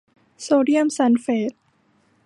[0.41, 1.53] โซเดียมซัลเฟต